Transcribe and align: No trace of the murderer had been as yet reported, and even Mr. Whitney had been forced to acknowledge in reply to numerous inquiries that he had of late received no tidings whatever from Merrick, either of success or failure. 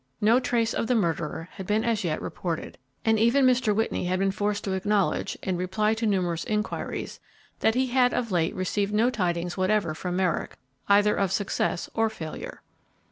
No 0.19 0.39
trace 0.39 0.73
of 0.73 0.87
the 0.87 0.95
murderer 0.95 1.47
had 1.51 1.67
been 1.67 1.83
as 1.85 2.03
yet 2.03 2.19
reported, 2.23 2.79
and 3.05 3.19
even 3.19 3.45
Mr. 3.45 3.75
Whitney 3.75 4.05
had 4.05 4.17
been 4.17 4.31
forced 4.31 4.63
to 4.63 4.71
acknowledge 4.73 5.37
in 5.43 5.57
reply 5.57 5.93
to 5.93 6.07
numerous 6.07 6.43
inquiries 6.43 7.19
that 7.59 7.75
he 7.75 7.85
had 7.85 8.11
of 8.11 8.31
late 8.31 8.55
received 8.55 8.95
no 8.95 9.11
tidings 9.11 9.57
whatever 9.57 9.93
from 9.93 10.15
Merrick, 10.15 10.57
either 10.89 11.13
of 11.15 11.31
success 11.31 11.87
or 11.93 12.09
failure. 12.09 12.63